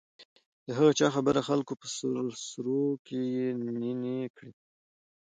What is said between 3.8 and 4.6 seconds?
نينې کړې.